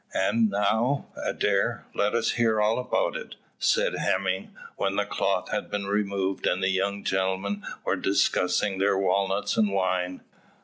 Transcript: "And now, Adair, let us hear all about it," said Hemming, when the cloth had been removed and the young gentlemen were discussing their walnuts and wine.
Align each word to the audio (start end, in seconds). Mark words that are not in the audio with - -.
"And 0.15 0.49
now, 0.49 1.09
Adair, 1.15 1.85
let 1.93 2.15
us 2.15 2.31
hear 2.31 2.59
all 2.59 2.79
about 2.79 3.15
it," 3.15 3.35
said 3.59 3.95
Hemming, 3.99 4.49
when 4.75 4.95
the 4.95 5.05
cloth 5.05 5.51
had 5.51 5.69
been 5.69 5.85
removed 5.85 6.47
and 6.47 6.63
the 6.63 6.69
young 6.71 7.03
gentlemen 7.03 7.63
were 7.85 7.97
discussing 7.97 8.79
their 8.79 8.97
walnuts 8.97 9.57
and 9.57 9.69
wine. 9.71 10.21